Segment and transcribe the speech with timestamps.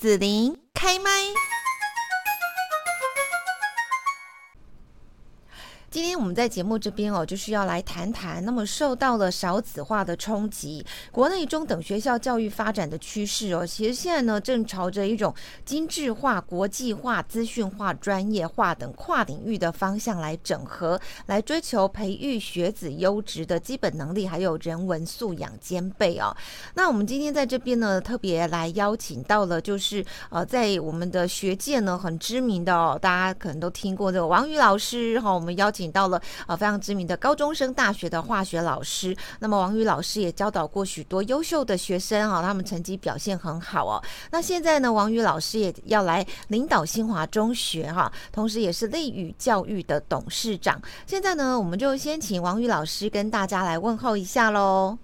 [0.00, 1.10] 子琳开麦。
[5.90, 15.34] 今天我们在节目这边哦，就是要来谈谈，那么受到了少子化的冲击，国内中等学校教育发展的趋势哦，其实现在呢正朝着一种
[15.64, 26.32] 精致化、国际化、资讯化、专业化等跨领域的方向来整合，来追求培育学子优质的基本能力，还有人文素养兼备哦。
[26.74, 35.79] 那我们今天在这边呢，特别来邀请到了，就是呃，在我们的学界呢很知名的哦，大家可能都听过这个王宇老师哈、我们邀请。
[35.80, 39.16] 请到了啊，非常知名的高中生大学的化学老师。
[39.38, 44.02] 那么王宇老师也教导过许多优秀的学生啊，他们成绩表现很好哦。
[44.30, 50.78] 那现在呢，王宇老师也要来领导新华中学哈，同时也是立宇教育的董事长。
[51.06, 54.98] 现在呢，我们就先请王宇老师跟大家来问候一下喽。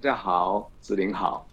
[0.00, 1.46] 大家好，子琳好，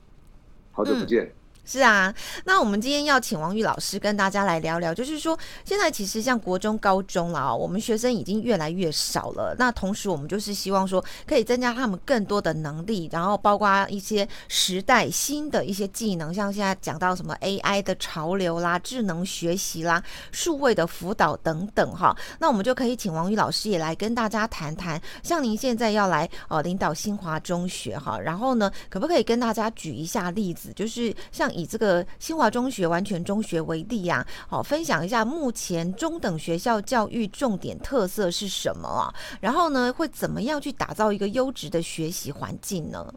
[0.72, 1.32] 好久不见。
[1.66, 2.14] 是啊，
[2.44, 9.56] 那我们今天要请王玉老师跟大家来聊聊，就是说现在其实像国中、高中了啊，我们学生已经越来越少了。
[9.58, 20.04] 那同时我们就是希望说，可以增加他们更多的能力，然后包括一些时代新的一些技能，像现在讲到什么 AI 的潮流啦、智能学习啦、
[20.34, 22.14] 数位的辅导等等哈。
[22.40, 31.53] 那我们就可以请王玉老师也来跟大家谈谈，像您现在要来呃领导新华中学哈，然后呢，可不可以跟大家举一下例子，就是像。
[31.54, 39.14] 以这个新华中学完全中学为例啊，好，分享一下目前中等学校教育重点特色是什么啊？
[39.40, 43.14] 然后呢，会怎么样去打造一个优质的学习环境呢？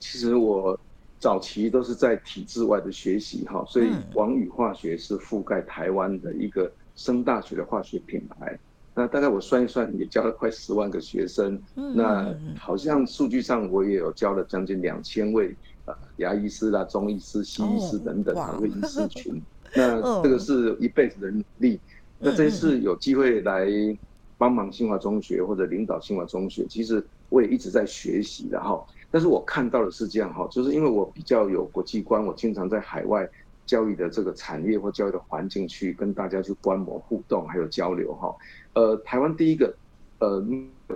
[0.00, 0.78] 其实我
[1.18, 8.56] 早期都是在体制外的学习哈，所以王宇化学是覆盖台湾的一个升大学的化学品牌。
[8.94, 11.60] 那大概我算一算，也教了快十万个学生。
[11.74, 15.56] 那好像数据上我也有教了将近两千位。
[16.16, 19.40] 牙医师啦、中医师、西医师等等啊，一个医师群，
[19.74, 21.78] 那这个是一辈子的努力。
[22.18, 23.66] 那这次有机会来
[24.36, 28.84] 帮忙新华中学或者领导新华中学，其实我也一直在学习的哈。
[29.10, 33.28] 但是我看到的是这样哈，就是因为我比较有国际观，我经常在海外
[33.64, 38.34] 教育的这个产业或教育的环境去跟大家去观摩、互动还有交流哈。
[38.74, 39.74] 呃，台湾第一个
[40.18, 40.44] 呃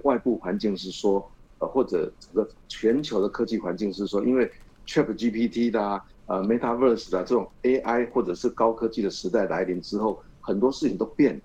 [0.03, 4.51] 外部环境是说，呃或者整个全球的科技环境是说，因为
[4.87, 11.41] ChatGPT 的啊，呃，Metaverse 的这种 AI 或者是高科技的时代来临之后，很多事情都变了。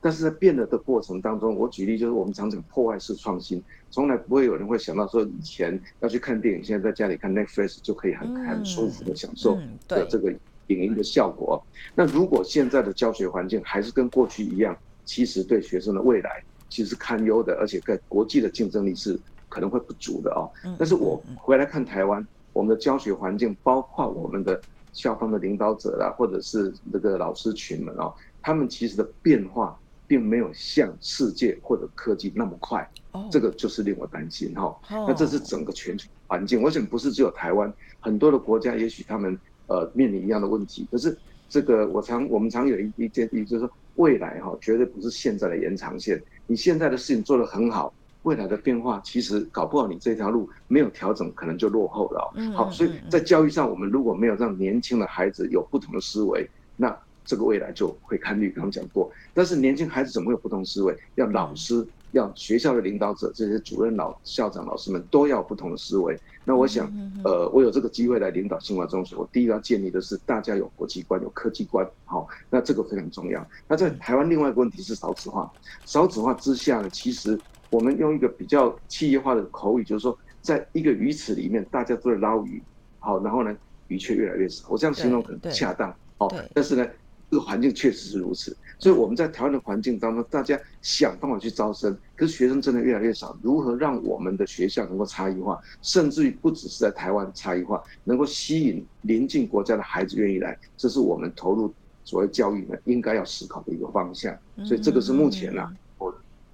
[0.00, 3.60] 但是在变了的过程当中，我举例就是我们常讲破坏式创新，
[3.90, 10.30] 从来不会有人会想到说以前要去看电影，现在在家里看 Netflix 就可以很很舒服的享受的这个
[10.68, 11.60] 影音的效果。
[11.96, 19.18] 那如果现在的教学环境还是跟过去一样，其实对学生的未来其实是堪忧的，而且在国际的竞争力是
[19.48, 20.48] 可能会不足的哦。
[20.78, 22.24] 但是我回来看台湾。
[22.58, 24.60] 我们的教学环境，包括我们的
[24.92, 32.90] 校方的领导者啦，或者是这个老师群们哦，他们其实的变化并没有像世界或者科技那么快，
[33.30, 34.76] 这个就是令我担心哈。
[34.90, 40.84] 那这是整个全球环境，我想不是只有台湾，很多的国家也许他们呃面临一样的问题。
[40.90, 41.16] 可是
[41.48, 47.94] 这个我常我们常有一一件事，就是说未来哈绝对不是现在的延长线，你现在的事情做得很好。
[48.22, 52.34] 未来的变化，其实搞不好你这条路没有调整，可能就落后了。
[52.54, 58.50] 好，所以在教育上，我们如果没有让年轻的孩子有不同的思维，那这个未来就会看绿。
[58.50, 60.96] 刚刚讲过，但是年轻孩子怎么会有不同思维？
[61.14, 66.18] 要老师，要学校的领导者，这些主任、老校长、老师们都要有不同的思维。
[66.44, 66.90] 那我想，
[67.24, 71.86] 呃，我有这个机会来领导新华中学，我第一个要建立的是大家有国际观、有科技观。
[72.04, 73.46] 好，那这个非常重要。
[73.68, 75.50] 那在台湾，另外一个问题是少子化。
[75.84, 77.38] 少子化之下呢，其实。
[77.70, 82.62] 我们用一个比较企业化的口语，就是说，在一个鱼池里面，大家都在捞鱼，
[82.98, 83.54] 好，然后呢，
[83.88, 84.66] 鱼却越来越少。
[84.68, 86.86] 我这样形容可能不恰当，哦，但是呢，
[87.30, 88.56] 这个环境确实是如此。
[88.78, 93.36] 所以我们在台湾的环境当中，大家想办法去招生，可是学生真的越来越少。
[93.42, 101.74] 如何让我们的学校能够差异化，甚至于不只是在台湾差异化，能够吸引邻近国家的孩子愿意来，这是我们投入
[102.04, 104.34] 所谓教育呢应该要思考的一个方向。
[104.64, 105.70] 所以这个是目前啊。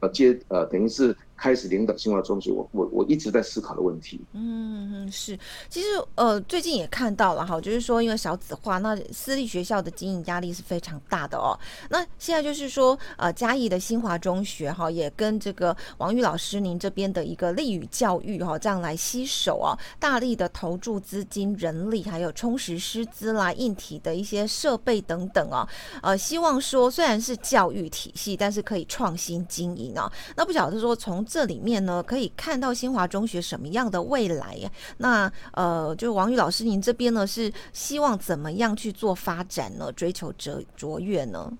[0.08, 4.20] 接呃，等于是开始领导新华中学，我我我一直在思考的问题。
[4.32, 5.38] 嗯，是，
[5.69, 11.58] 其实呃，最近也看到了哈，就是说因为少子化，那私立学校的经营压力是非常大的哦。
[11.90, 25.69] 那现在就是说呃，嘉义的新华中学哈，也跟这个王宇老师您这边的一个立宇教育哈，这样来携手啊，大力的投注资金、人力，还有充实师资啦、硬体的一些设备等等啊，
[26.02, 30.10] 呃，希望说虽然是教育体系，但是可以创新经营啊。
[30.37, 34.71] 那不晓得说从从这里面呢，可以看到新华中学什么样的未来呀？
[34.99, 39.91] 那呃，就王宇老师，您这边呢是希望怎么样去做发展呢？
[39.93, 41.50] 追求卓卓越呢？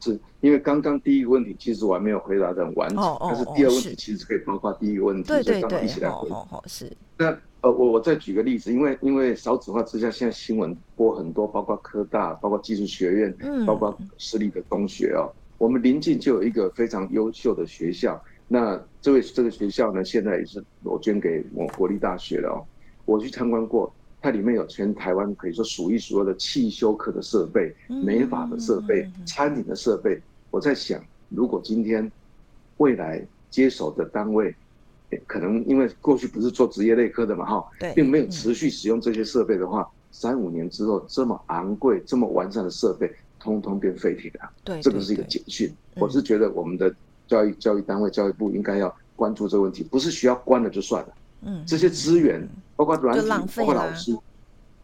[0.00, 6.62] 是因为刚刚第一个问题其实我还没有回答的很完整，但是第二个问题其实可以包括第一个问题，所以刚刚一起来回答。
[6.66, 6.90] 是。
[7.18, 7.26] 那
[7.60, 15.28] 呃，我我再举个例子，因为因为少子化之下，现在新闻播很多，包括科大，包括技术学院，包括私立的中学哦。
[15.58, 22.64] 我们临近就有一个非常优秀的学校，那这位这个学校呢，现在也是我捐给我国立大学了哦。
[23.04, 23.92] 我去参观过。
[24.20, 30.20] 它里面有全台湾可以说数一数二的汽修课的设备、美发的设备、餐饮的设备。
[30.50, 32.10] 我在想，如果今天
[32.78, 34.52] 未来接手的单位，
[35.24, 43.08] 可能因为过去不是做职业类科的嘛，哈，并没有持续使用这些设备的话，三五年之后，这么昂贵、这么完善的设备，
[43.38, 44.50] 通通变废铁了。
[44.64, 45.72] 对，这个是一个警讯。
[45.94, 46.92] 我是觉得我们的
[47.28, 51.14] 教育教育单位、教育部应该要关注这个问题，不是学校关了就算了。
[51.42, 52.48] 嗯，这些资源。
[52.74, 54.16] 包括软体，包括老师、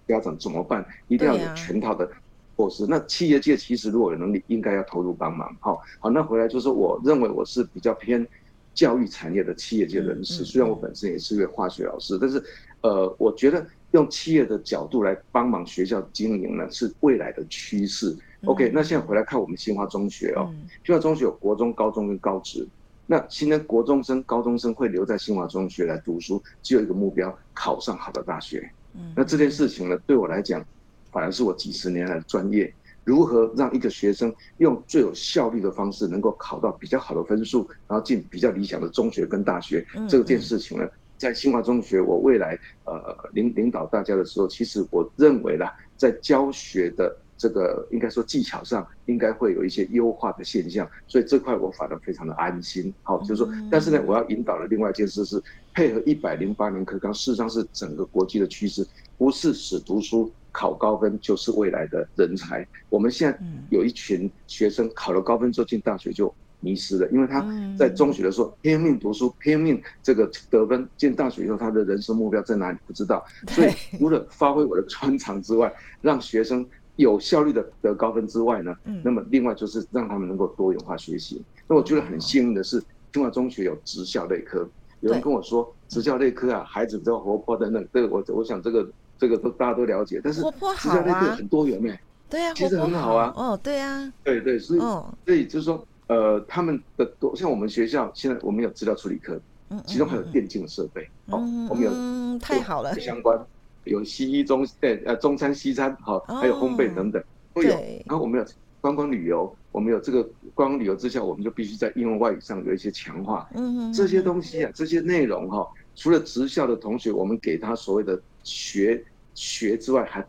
[0.08, 0.84] 家长怎么办？
[1.06, 2.10] 一定要有全套的
[2.56, 2.84] 措施。
[2.88, 5.56] 那企业界其实如果有能力，应该要投入帮忙。
[5.60, 8.26] 好，好，那回来就是我认为我是比较偏
[8.74, 10.44] 教育产业的企业界人士。
[10.44, 12.42] 虽然我本身也是一位化学老师，但是
[12.80, 18.12] 呃，我觉得用企业的角度来帮忙学校经营呢，是未来的趋势。
[18.46, 20.52] OK，那现在回来看我们新华中学哦，
[20.84, 22.66] 新华中学有国中、高中跟高职。
[23.06, 28.70] 那新的国中生、高中生会留在新华中学来读书，只有一个目标：考上好的大学。
[29.14, 30.64] 那这件事情呢，对我来讲，
[31.12, 32.72] 反而是我几十年来的专业。
[33.04, 39.86] 如何让一个学生用最有效率的方式，能够考到比较好的分数，然后进比较理想的中学跟大学？
[40.08, 40.88] 这件事情呢，
[41.18, 47.14] 在新华中学，我未来呃领领导大家的时候，其实我认为啦，在教学的。
[47.36, 52.92] 这个应该说技巧上应该会有一些优化的现象，所以这块我反而非常的安心。
[53.02, 55.42] 好，就是说，但是呢，我要引导的另外一件事是
[55.74, 58.86] 配合一百零八年课纲，事实上是整个国际的趋势，
[59.18, 62.66] 不是只读书考高分就是未来的人才。
[62.88, 63.38] 我们现在
[63.70, 67.44] 有一群学生考了高分之后进大学就迷失了，因为他
[67.76, 73.24] 在中学的时候拼命读书，拼命这个得分，进大学以后他的人生目标在哪里不知道。
[73.48, 75.70] 所以除了发挥我的专长之外，
[76.00, 76.64] 让学生。
[76.96, 81.42] 有效率的得高分之外呢，那么另外就是让他们能够多元化学习。
[81.66, 82.82] 那我觉得很幸运的是，
[83.12, 84.68] 清华中学有职校类科。
[85.00, 87.86] 有人跟我说，职校类科啊，孩子比较活泼等等。
[87.92, 88.88] 这个我我想这个
[89.18, 90.20] 这个都大家都了解。
[90.22, 92.00] 但是职校类科很多元诶。
[92.30, 93.32] 对呀，其实很好啊。
[93.36, 94.12] 哦，对呀。
[94.22, 99.38] 对对，所以所以就是说，呃，他们的多像我们学校现在我们有资料处理科，
[99.84, 101.06] 其中还有电竞设备。
[101.26, 101.38] 哦，
[101.68, 103.38] 我们有太好了相关。
[103.84, 107.22] 有西医中呃呃中餐西餐好，还有烘焙等等
[107.52, 107.70] 都有。
[108.06, 108.46] 然后我们有
[108.80, 110.22] 观光旅游，我们有这个
[110.54, 113.48] 观光旅游之下，我们就必须在英文外语上有一些强化。
[113.54, 119.02] 嗯，这些东西啊，这些内容哈，除了职校的同学，我们给他所谓的学
[119.34, 120.26] 学之外，还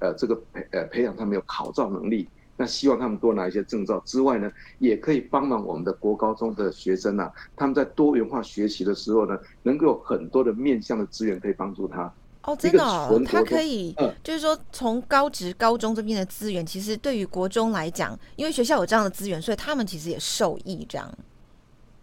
[0.00, 2.28] 呃这个培呃培养他们有考照能力。
[2.58, 12.10] 那希望他们多拿一些证照之外呢，也可以帮忙我们的国高中的学生啊，他们在多元化学习的时候呢，能够有很多的面向的资源可以帮助他。
[12.46, 20.86] 哦，真的哦，他可以，就是说从高职高中这边的资源，其实对于国中来讲，因为学校有这样的资源，所以他们其实也受益。
[20.88, 21.12] 这样，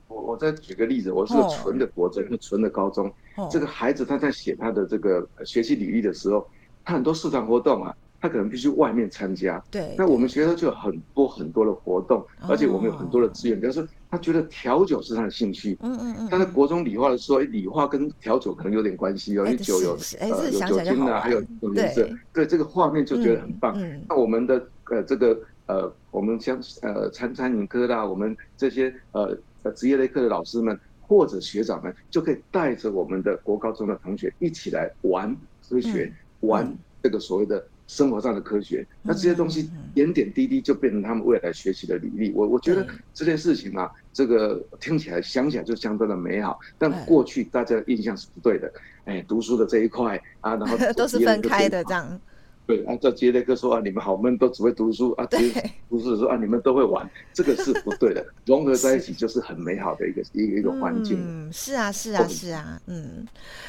[0.10, 3.12] 我我再举个例子，我是纯的国中，哦纯的高中，
[3.50, 6.46] 这个孩子他在写他的这个学习履历的时候，
[6.84, 7.96] 他很多社团活动啊。
[8.24, 9.96] 他可能必须外面参加，对。
[9.98, 13.60] 那我们学校就有很多很多的活动，而且我们有很多的资源。
[13.60, 16.30] 比方说，他觉得调酒是他的兴趣，嗯嗯嗯。
[16.30, 23.78] 他在国中理化的时候，理化跟调酒可能有点关系哦，因为酒有呃有酒精啊，还有有颜色，对这个画面就觉得很棒。
[24.08, 35.36] 那我们的呃这个呃我们像呃餐餐饮科啦，我们这些呃呃职业类课的老师们或者学长们，就可以带着我们的国高中的同学一起来玩
[35.68, 37.62] 科学，玩这个所谓的。
[37.88, 42.32] 生活上的科学，那这些东西点点滴滴就变成他们未来学习的履历。
[42.34, 48.72] 我我觉得这件事情啊，这个听起来想起来就相当的美好，但过去大家的印象是不对的。
[49.06, 52.20] 哎，读书的这一块啊，然后 都是分开的这样。
[52.66, 55.26] 对，按照杰雷克说啊，你们好闷，都只会读书啊。
[55.26, 55.52] 对，
[55.90, 58.26] 不是说啊，你们都会玩， 这个是不对的。
[58.46, 61.20] 融合在一起就是很美好的一个一个一个环境。
[61.22, 62.82] 嗯，是啊，是啊，是啊。
[62.88, 63.28] 嗯，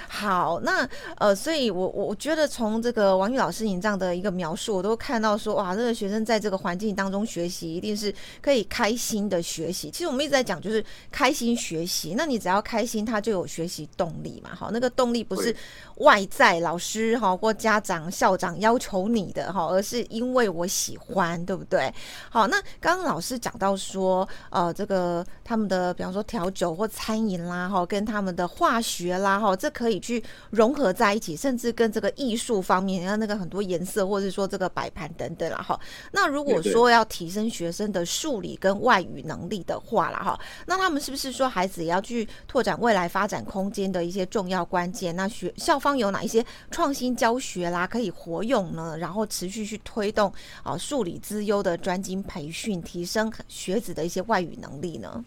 [0.08, 9.90] 好，那呃，所以我我觉得从这个王宇老师您这样的一个描述，我都看到说哇，这个学生在这个环境当中学习，一定是可以开心的学习。
[9.90, 12.14] 其实我们一直在讲，就是开心学习。
[12.16, 14.50] 那你只要开心，他就有学习动力嘛。
[14.54, 15.52] 好，那个动力不是
[15.96, 18.83] 外在老师哈或家长校长要求。
[18.84, 21.90] 求你的哈，而是因为我喜欢，对不对？
[22.28, 35.80] 好，那刚刚老师讲到说，呃，这个他们的比方说调酒或餐饮啦，哈，跟他们的化学啦，哈，这可以去融合在一起，甚至跟这个艺术方面，像那个很多颜色，或者说这个摆盘等等啦，哈。
[36.12, 45.16] 那如果说要提升学生的数理跟外语能力的话啦，哈，那他们是不是说孩子也要去拓展未来发展空间的一些重要关键？
[45.16, 48.96] 那学校方有哪一些创新教学啦，可以活用呢？
[48.98, 55.24] 然后持续去推动啊数理资优的专精培训，提升学子的一些外语能力呢？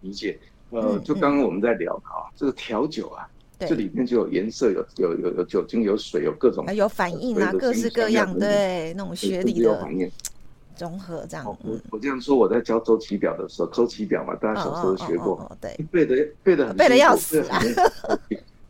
[0.00, 0.38] 理解，
[0.70, 3.28] 呃，就刚刚我们在聊啊，这个调酒啊，
[3.58, 9.86] 对这里面就有颜色，有有有有酒精，有水，有各种，有反应啊，各式各样，对，那种学理的
[10.74, 11.44] 综合这样。
[11.44, 17.62] 我、嗯、我这样说，我在教周期表的时候，周期表嘛，大家小时候学过，对，背的背的很背的要死啊。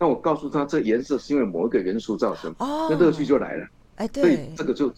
[0.00, 3.68] 那我告诉他，这颜色是因为某一个元素造成，哦、那乐趣就来了。
[3.96, 4.90] 哎，对，所以这个就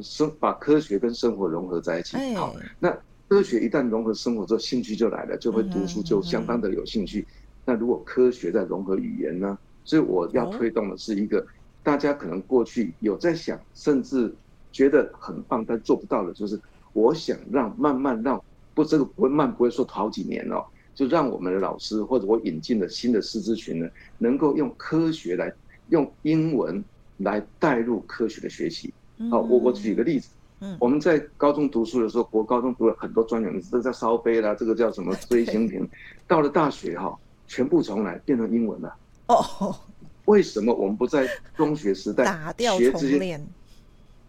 [0.00, 2.16] 生把科学跟生活融合在一起。
[2.16, 2.90] 哎、好，那
[3.28, 7.20] 科学一旦融合生活之后，兴趣就来了，就会读书就相当的有兴趣。
[7.20, 7.26] 嗯嗯、
[7.66, 9.58] 那如果科学再融合语言呢？
[9.84, 11.46] 所以我要推动的是一个，哦、
[11.82, 14.34] 大家可能过去有在想，甚至
[14.70, 16.58] 觉得很棒，但做不到的，就是
[16.94, 18.42] 我想让慢慢让
[18.74, 20.64] 不这个不会慢不会说好几年哦。
[20.94, 25.52] 就让我们的老师或者我引进的新的师资群呢，能够用科学来
[25.88, 26.82] 用英文
[27.18, 28.92] 来带入科学的学习。
[29.30, 30.28] 好，我我举个例子，
[30.60, 35.88] 嗯，我们在高中读书的时候，国高中读了很多专有名词，这叫烧杯啦，这个叫什么锥形瓶，
[36.26, 38.94] 到了大学哈，全部重来变成英文了。
[39.28, 39.76] 哦，
[40.24, 42.24] 为什么我们不在中学时代
[42.56, 43.40] 学这些？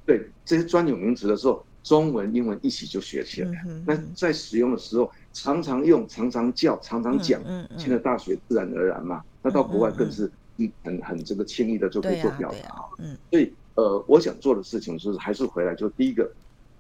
[0.06, 3.52] 对这些专有名词的时候，中文、英文一起就学起来。
[3.86, 5.12] 那在使用的时候。
[5.36, 7.42] 常常用，常常叫，常常讲，
[7.76, 9.24] 进了大学自然而然嘛。
[9.42, 10.32] 那到国外更是
[10.84, 12.86] 很很这个轻易的就可以做表达。
[13.00, 16.32] 嗯，所以呃，我想做的事情就是还是回来，就第一个，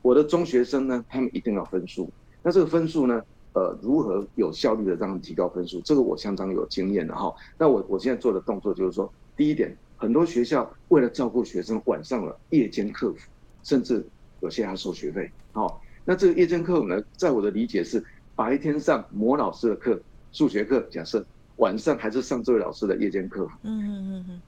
[0.03, 2.07] 我的中学生呢，他们一定要分数。
[2.43, 5.81] 那这个分数呢，呃，如何有效率的让他们提高分数？
[5.81, 7.33] 这个我相当有经验的哈。
[7.57, 13.17] 那我我现在做的动作就是说，第一点，很多学校为了照顾学生，晚上了夜间客服，
[13.63, 14.05] 甚至
[14.43, 15.31] 有些还收学费。
[15.53, 18.03] 好，那这个夜间课辅呢，在我的理解是。
[18.35, 21.23] 白天上某老师的课，数学课，假设
[21.57, 23.47] 晚上还是上这位老师的夜间课。
[23.61, 24.41] 嗯嗯嗯嗯。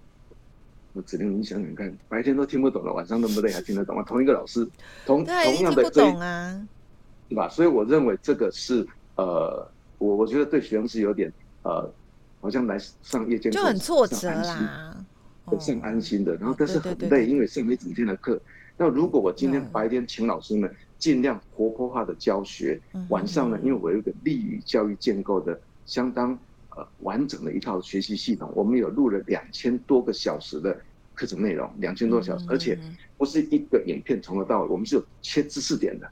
[0.93, 4.01] 我只能你想想看，白天都听不懂了，晚上那么累还听得懂吗？
[4.01, 4.67] 同一个老师，
[5.05, 6.67] 同同样的这，啊，
[7.29, 7.47] 对吧？
[7.47, 8.83] 所以我认为这个是
[9.17, 11.87] 呃，我我觉得对学生是有点呃，
[12.41, 15.05] 好像来上夜间课就很挫折啦，
[15.59, 18.41] 上安心的，然后但是很累，因为上一整天的课。
[18.77, 20.73] 那如果我今天白天请老师们。
[20.97, 22.79] 尽量活泼化的教学，
[23.09, 26.31] 晚上呢，因为我有一个利于教育建构的相当
[26.69, 30.75] 呃完整的一套学习系统，我们有录了两千多个小时的
[31.13, 32.79] 课程内容，两千多小时，而且
[33.17, 36.09] 不是一个影片从头到尾，我们是有切知识点的，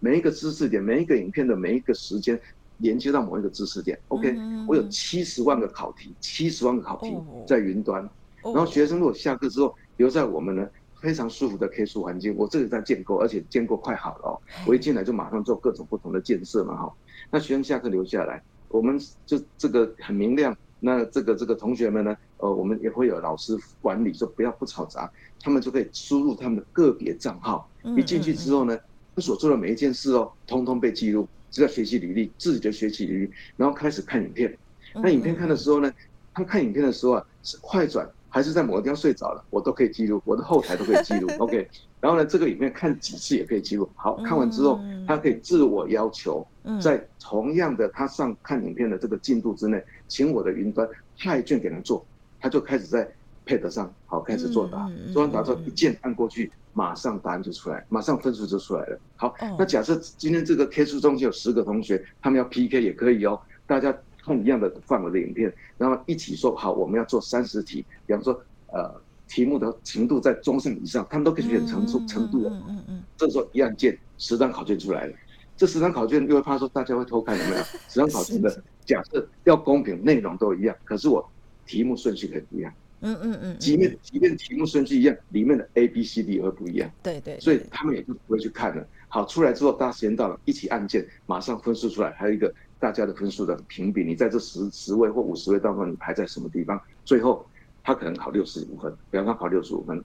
[0.00, 2.38] 每一个知识点，每一个影片的每一个时间
[2.76, 3.98] 连接到某一个知识点。
[4.08, 4.36] OK，
[4.68, 7.16] 我有七十万个考题，七十万个考题
[7.48, 8.08] 在云端，
[8.42, 10.68] 然后学生如果下课之后留在我们呢，
[11.06, 14.42] 非常舒服的 K 书环境，我这里在建构，而且建构快好了哦。
[14.66, 16.92] 我一进来就马上做各种不同的建设嘛哈。
[17.30, 20.56] 那学生下课留下来，我们就这个很明亮。
[20.80, 25.08] 那这个这个同学们呢，呃，我们也会有老师管理，说不要不吵杂，
[25.40, 27.70] 他们就可以输入他们的个别账号。
[27.96, 28.76] 一进去之后呢，
[29.14, 33.32] 他所做的每一件事哦，通通被记录，这叫学习履历，自己的学习履历。
[33.56, 34.58] 然后开始看影片，
[34.92, 35.92] 那影片看的时候呢，
[36.34, 38.10] 他看影片的时候啊，是快转。
[38.36, 41.26] 还是在某个地方睡着了，我都可以记录，我的后台都可以记录。
[41.40, 41.66] OK，
[42.02, 43.88] 然后呢，这个里面看几次也可以记录。
[43.94, 44.78] 好，看完之后，
[45.08, 46.46] 他可以自我要求，
[46.78, 50.86] 在同样的他上看影片的这个进度之内，请我的云端
[51.18, 52.04] 派卷给他做，
[52.38, 53.10] 他就开始在
[53.46, 59.00] Pad 上好开始作答，做完答之后一键按过去，马上答案就出来，马上分数就出来了。
[59.16, 63.96] 好，那假设今天这个 K 书中心有十个同学，他们要 PK 也可以哦，大家。
[64.26, 67.84] 看一样的范围的影片，然后一起说好，我们要做三十题。
[68.04, 68.38] 比方说，
[68.72, 68.92] 呃，
[69.28, 72.50] 题目的程度在中上以上，他们都可以选程度程度的。
[72.50, 73.02] 嗯嗯嗯。
[73.16, 75.14] 这时候一按键，十张考卷出来了。
[75.56, 77.62] 这十张考卷，又会怕说大家会偷看，有没有？
[77.88, 81.24] 十张考卷的假设要公平，内容都一样，可是我
[81.64, 82.72] 题目顺序可以不一样。
[83.02, 83.56] 嗯嗯嗯。
[83.60, 86.90] 即便即便题目顺序一样，里面的 A B C D 也会不一样。
[87.02, 87.38] 对对。
[87.38, 88.84] 所以他们也就不会去看了。
[89.08, 92.10] 好，出来之后，大家时间到了，一起按键，马上分数出来。
[92.10, 92.52] 还有一个。
[92.78, 96.80] 大家的分数的评比，你在这十十位或五十位当中，你排在什么地方？
[97.04, 97.44] 最后
[97.82, 100.02] 他可能考六十五分，比方他考六十五分，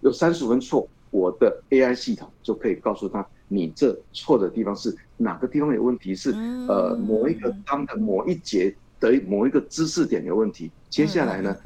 [0.00, 6.14] 有三十五分错，我的 AI 系统就可以告诉他，你这错的地方是哪个地方有问题？
[6.14, 6.30] 是
[6.68, 10.70] 呃某一个当的某一节的某一个知识点有问题。
[10.88, 11.56] 接下来呢，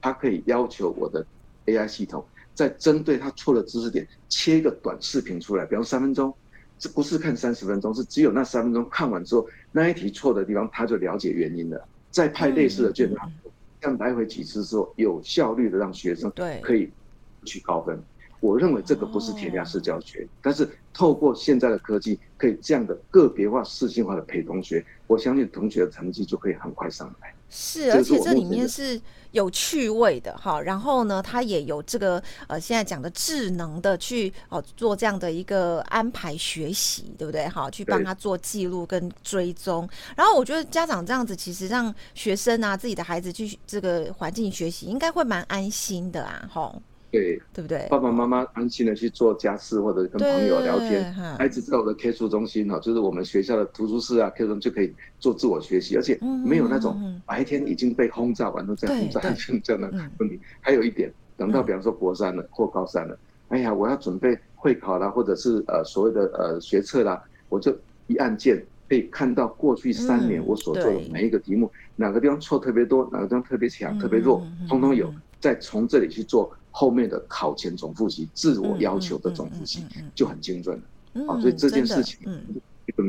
[0.00, 1.24] 他可以要求我的
[1.66, 6.32] AI 系统再针对他错的知识点切一个短视频出来，比方三分钟，
[6.80, 13.16] 这不是看三十分钟，是只有那三分钟看完之后，那一题错的地方他就了解原因了，再派类似的卷子，
[13.82, 16.32] 这样来回几次之后，有效率的让学生
[16.62, 16.90] 可以
[17.44, 18.02] 取高分。
[18.40, 27.34] 我认为这个不是填鸭式教学，但是透过现在的科技，可以这样的个别化、适性化的陪同学，我相信同学的成绩就可以很快上来。
[27.50, 29.00] 是，而且这里面是
[29.32, 37.48] 有趣味的哈，然后呢，它也有这个呃，现在讲的智能的去哦做这样的一个安排学习，对不对？
[37.48, 39.88] 哈，去帮他做记录跟追踪。
[40.16, 46.74] 然后我觉得家长这样子，其实让学生啊，自己的孩子去这个环境学习，应该会蛮安心的啊，哈。
[47.10, 47.86] 对，对不对？
[47.90, 59.20] 爸爸妈妈安心的去做家事或者跟朋友聊天，孩子在我的 K 书中心哈，就是我们学校的图书室啊，K 中就可以做自我学习，而且没有那种白天已经被轰炸完都在轰炸
[59.62, 60.38] 这样的问题。
[60.60, 67.76] 还有一点，等到比方说国三了或高三了，哎呀，我要准备会考啦，或者是呃所谓的呃学测啦，我就
[68.06, 76.52] 一按键可以看到过去三年我所做的每一个题目，哪个地方错特别多，哪个地方特别强、特别弱，通通有，再从这里去做。
[76.70, 79.84] 后面的考前总复习，自我要求的总复习
[80.14, 80.82] 就很精准了。
[81.26, 82.18] 啊，所以这件事情
[82.86, 83.04] 一个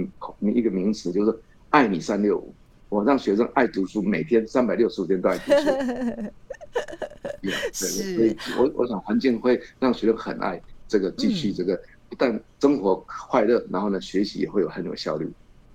[0.51, 1.39] 一个名词就是
[1.69, 2.53] “爱你三六五”，
[2.89, 6.31] 我让学生爱读书，每天三百六十五天都爱读书。
[7.73, 11.75] 是，所以我我想环境会让学生很爱这个，继续这个，
[12.09, 15.31] 不但生活快乐，然后呢，学习也会有很有效率。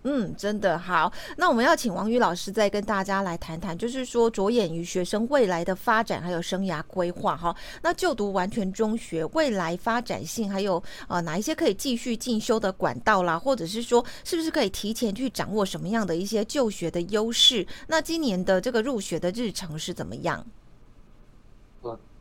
[0.09, 1.13] 嗯，真的好。
[1.37, 7.55] 那我们要请王宇老师再跟大家来谈谈，就是说着眼于学生未来的发展还有生涯规划哈。
[7.83, 17.67] 那就读完全中学未来发展性还有呃哪一些可以继续进修的管道啦，或者是说是不是可以提前去掌握什么样的一些就学的优势？
[17.89, 20.47] 那今年的这个入学的日程是怎么样？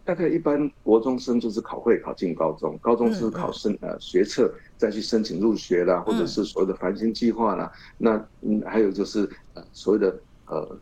[0.05, 7.71] 大概一般国中生就是考会考进高中，高中是考生呃学测再去申请入学啦，或者是所谓的繁星计划啦。
[7.97, 10.79] 那嗯还有就是呃所谓的呃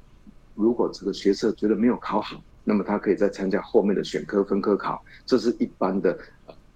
[0.55, 6.19] 如果这个学测觉得没有考好，那么他可以再参加后面的选科分科考，这是一般的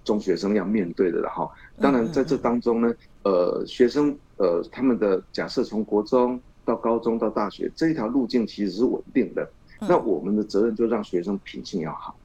[0.05, 1.49] 中学生要面对的了哈。
[1.81, 2.93] 当然在这当中呢，
[3.23, 12.15] 呃学生呃他们的假设从国中到高中到大学这一条路径其实是稳定的，那我们的责任就让学生品性要好。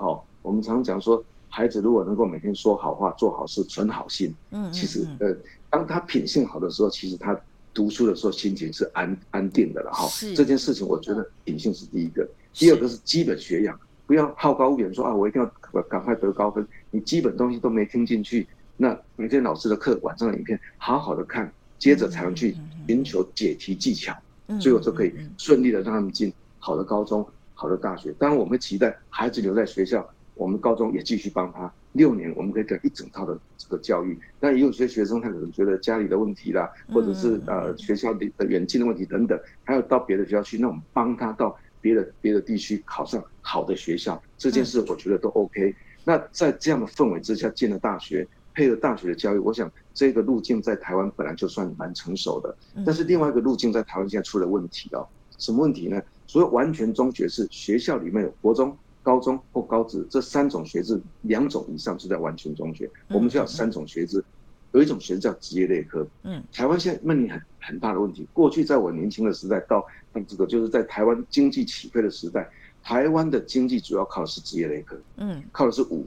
[0.00, 5.36] 好，我们常讲说，孩子如果能够每天说好话、做好事、存好心，嗯，其实呃，
[5.68, 7.38] 当他品性好的时候，其实他
[7.74, 10.08] 读书的时候心情是安安定的了哈。
[10.34, 22.56] 这件事情，我觉得品性是第一个，第二个是基本学养，不要好高骛远说啊，我一定要赶快得高分，你基本东西都没听进去，那每天老师的课、晚上的影片好好的看，接着才能去
[22.88, 24.16] 寻求解题技巧，
[24.58, 27.22] 最后就可以顺利的让他们进好的高中。
[27.60, 34.18] 好的大学，当然我们期待孩子留在学校，我们高中也继续帮他六年，我们可以给一整套的这个教育。
[34.40, 45.74] 但也有些学生他可能觉得家里的问题啦，或者是呃学校的的远近的问题等等，还有到别的学校去，那我们帮他到别的别的地区考上好的学校，这件事我觉得都 OK。
[46.02, 52.56] 那在这样的氛围之下进了大学，配合大学的教育，我想这个路径在台湾本来就算蛮成熟的。
[52.86, 56.00] 但是另外一个路径在台湾现在出了问题哦，什么问题呢？
[56.30, 62.88] 所以完全中学是学校里面有国中、高中或高职这三种学制，两种以上是在完全中学。
[63.08, 64.22] 我们学校三种学制，
[64.70, 66.06] 有一种学制叫职业类科。
[66.22, 68.28] 嗯，台湾现在面临很很大的问题。
[68.32, 69.84] 过去在我年轻的时代，到
[70.28, 72.48] 这个就是在台湾经济起飞的时代，
[72.80, 74.96] 台湾的经济主要靠的是职业类科。
[75.16, 76.06] 嗯，靠的是五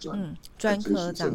[0.00, 1.32] 专嗯专科长。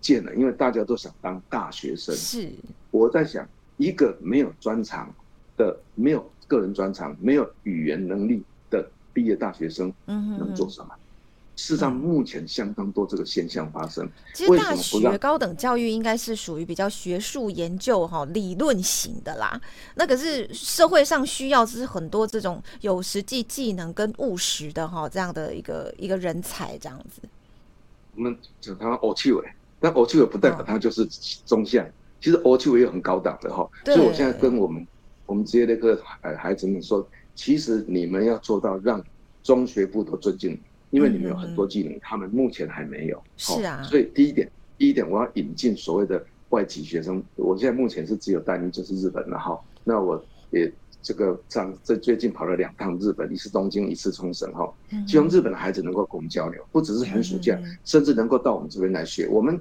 [0.00, 2.12] 见了，因为大家都想当大学生。
[2.16, 2.50] 是，
[2.90, 5.14] 我在想，一个没有专长
[5.56, 6.28] 的，没有。
[6.50, 10.90] 个人专长没有语言能力的毕业大学生，能做什么？
[11.54, 14.08] 事实上，目前相当多这个现象发生。
[14.34, 19.60] 其实大学高等教育应该是属于比较学术研究哈理论型的啦。
[19.94, 27.20] 那可是社会上需要是很多这种有实际技能跟务实的哈这样的一个一个人才这样子。
[28.16, 29.44] 我们讲他欧气委，
[29.78, 31.06] 但欧气委不代表他就是
[31.44, 31.86] 中下。
[32.20, 33.68] 其实欧气委也很高档的哈。
[33.84, 34.86] 所以我现在跟我们。
[35.30, 39.00] 我们职业类科孩孩子们说，其实你们要做到让
[39.44, 40.50] 中学部都尊敬
[40.90, 43.22] 你，因为你们有很多技能，他们目前还没有。
[43.36, 43.80] 是啊。
[43.80, 47.22] 所以第一点，第一点我要引进所谓的外籍学生。
[47.36, 49.56] 我现在目前是只有单一，就是日本了哈。
[49.84, 50.68] 那我也
[51.00, 54.68] 这个上这最近跑了两趟日本，一次东京，一次冲绳哈。
[55.06, 59.28] 希望日本的孩子能够跟我们交流，不只是寒暑假，甚至能够到我们这边来学。
[59.28, 59.60] 我们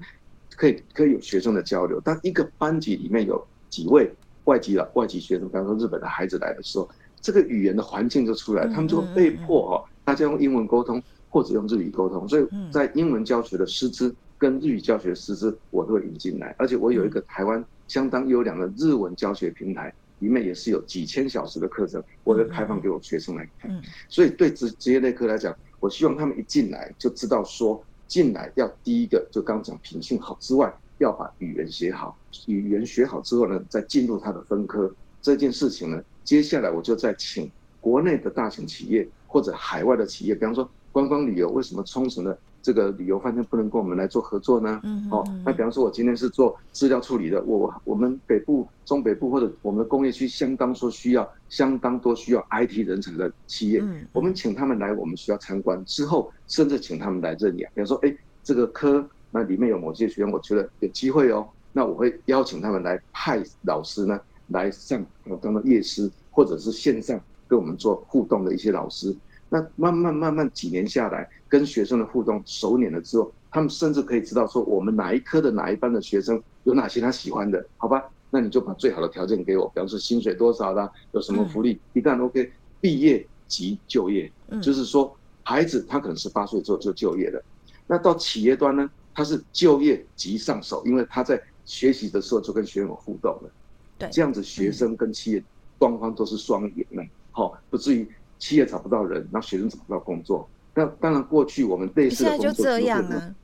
[0.55, 4.11] 可以可以有学生的交流，但一个班级里面有几位。
[4.49, 6.89] 外籍了，外籍学生，比方说日本的孩子来的时候，
[7.21, 12.27] 这个语言的环境就出来，他们就被迫哈，大家用英文沟通，或者用日语沟通。
[12.27, 16.55] 所以在英文教学的师资跟日语教学的师资，我都会引进来。
[16.57, 23.69] 而且我有一个台湾相当优良的日文教学平台，里面也是有几千小时的课程，我会开放给我学生来看。
[24.07, 32.15] 所以对职职业类科来讲，我希望他们一进来就知道说，进来要第一个就刚讲品性好之外，要把语言学好。
[32.45, 37.49] 语言学好之后呢，再进入他的分科这件事情呢，接下来我就再请
[37.81, 44.79] 国内的大型企业或者海外的企业，比方说观光旅游，为什么冲绳的这个旅游饭店不能跟我们来做合作呢？
[44.83, 57.71] 嗯，哦，那比方说我今天是做资料处理的，我我们北部、中北部或者我们的工业区相当说需要相当多需要 IT 人才的企业，我们请他们来我们学校参观之后，甚至请他们来认养。
[57.73, 61.47] 比方说，哎，这个科那里面有某些学员，我觉得有机会哦。
[61.71, 69.15] 那我会邀请他们来派老师呢，来上我当的夜师，或者是线上跟我们做互动的一些老师。
[69.49, 78.03] 那慢慢慢慢几年下来，跟学生的互动熟稔了之后，他们甚至可以知道说我们哪一科的哪一班的学生有哪些他喜欢的，好吧？
[78.31, 87.43] 那你就把最好的条件给我，比方说薪水多少啦，有什么福利，一旦 OK，毕业即就业，就是说孩子他可能十八岁之后就就业了。
[87.87, 88.87] 那到企业端呢，
[89.19, 93.51] 他是就业即上手，因为他在学习的时候就跟学员互动了，
[93.97, 95.43] 对，这样子学生跟企业
[95.77, 100.47] 双方都是双赢呢，好，不至于企业找不到人，那学生找不到工作。
[100.73, 103.35] 那当然过去我们类似的工作就这样啊，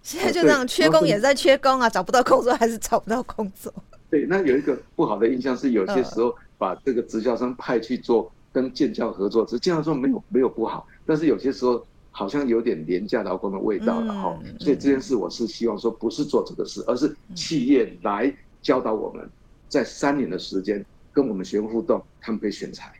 [0.00, 3.74] 现在就这样，缺工也在缺工啊，找不到工作还是找不到工作。
[4.08, 11.84] 对，那有一个不好的印象是，有些时候把这个直销商派去做跟建教合作，这建教说没有没有不好，但是有些时候。
[12.18, 19.28] 好像有点廉价劳工的味道了哈，所以这件事我是希望说不是做这个事，而是企业来教导我们，
[19.68, 22.90] 在三年的时间跟我们学员互动，他们可以选材，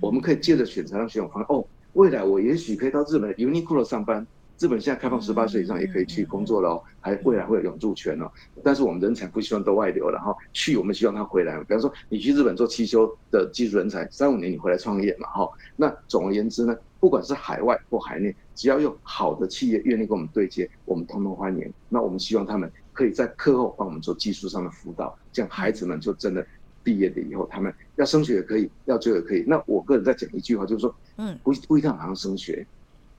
[0.00, 4.24] 我们可以借着选材让学员发现哦，未来我也许可以到日本 Uniqlo 上班，
[4.60, 8.30] 日本现在开放十八岁以上也可以去工作了哦，还未来会有永住权哦，
[8.62, 16.72] 但是我们人才不希望都外流了哈，去我们希望他回来，比方说你去日本做汽修的技术人才，三五年你回来创业嘛哈，那总而言之呢。
[17.02, 21.68] 不管是海外或海内，只要有好的企业愿意跟我们对接，我们通通欢迎。
[21.88, 26.46] 那我们希望他们可以在课后帮我们做技术上的辅导，这样孩子们就真的
[26.84, 29.42] 毕业了以后，他们要升学也可以，要就业也可以。
[29.48, 32.64] 那我个人再讲一句话，就是说，嗯，不不一定好像升学。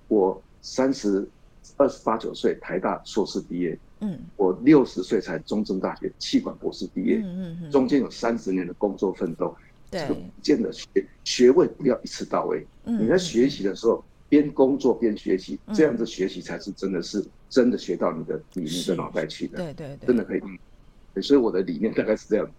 [0.08, 1.28] 我三十
[1.76, 9.54] 二十八九岁台大硕士毕业，嗯，我六十岁才中正大学气管博士毕业，嗯嗯，中间有三十年的工作奋斗。
[9.94, 10.88] 这个不见得学
[11.24, 20.42] 学位不要一次到位，你在学习的时候边工作边学习，这样子学习才是真的是真的学到你的你的脑袋去的，对对对，真的可以。
[21.22, 22.50] 所以我的理念大概是这样。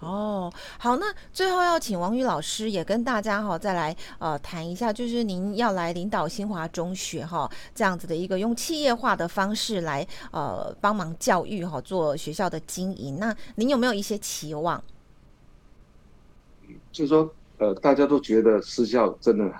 [0.00, 14.82] 哦，好，那最后要请王宇老师也跟大家哈再来呃谈一下，就是您要来领导新华中学哈这样子的一个用企业化的方式来呃帮忙教育哈做学校的经营，那您有没有一些期望？
[16.90, 19.52] 就是说，呃，大家都觉得私校真的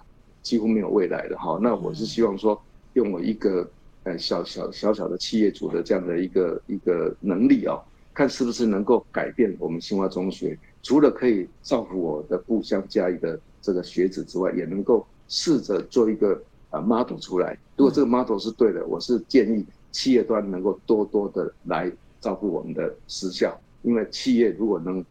[0.43, 1.59] 几乎没有未来的哈。
[1.63, 2.61] 那我是希望说，
[2.95, 3.69] 用我一个
[4.05, 7.81] 呃小小小小的企业主的这样的一个一个能力哦，
[8.15, 10.59] 看是不是能够改变我们新华中学。
[10.83, 17.59] 除了可以造福我的故乡嘉义的这个学子之外，也能够试着做一个呃 model 出来。
[17.77, 25.05] 如果这个 model 是对的，我是建议企业端能够多多的来照顾我们的私校，因为企业如果能。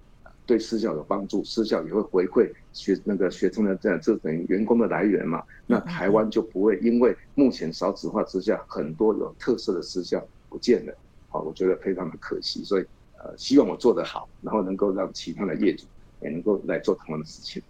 [0.48, 5.44] 对私校有帮助，私校也会回馈学那个学生的这样，这等于员工的来源嘛。
[5.68, 10.98] 那台湾就不会因为目前少子化之下，很多有特色的私校不见了。
[11.28, 12.64] 好，我觉得非常的可惜。
[12.64, 12.86] 所以，
[13.18, 15.86] 呃，希望我做得好，然后能够让其他的业主
[16.22, 17.62] 也能够来做同样的事情。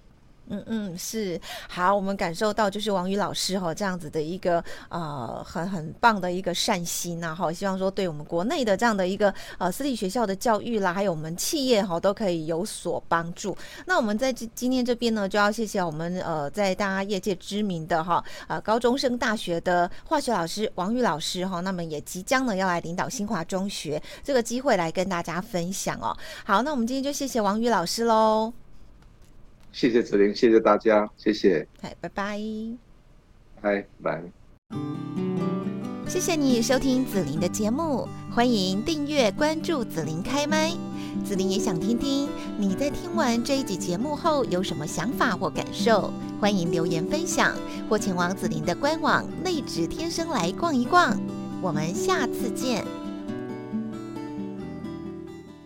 [0.49, 13.57] 嗯嗯，是好，我们感受到就是王宇老师哈这样子的一个呃很很棒的一个善心呐哈，希望说对我们国内的这样的一个呃私立学校的教育啦，还有我们企业哈都可以有所帮助。
[13.85, 26.15] 那我们在今今天这边呢，就要谢谢我们呃在大家业界知名的哈呃高中生大学的化学老师王宇老师哈，那么也即将呢要来领导新华中学这个机会来跟大家分享哦。
[26.45, 28.66] 好，那我们今天就谢谢王宇老师喽。
[29.77, 31.67] 谢谢子玲，谢谢大家，谢谢。
[31.79, 32.41] 嗨，拜拜。
[33.61, 34.23] 嗨，拜。
[36.07, 40.71] 谢谢你收听子玲的节目，欢迎订阅关注子玲开麦。
[41.23, 46.11] 子玲也想听听你在听完这一集节目后有什么想法或感受，
[46.41, 47.55] 欢迎留言分享
[47.87, 51.15] 或前往子玲的官网内指天生来逛一逛。
[51.61, 52.83] 我们下次见。